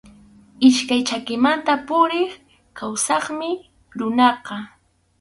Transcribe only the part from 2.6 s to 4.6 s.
kawsaqmi runaqa.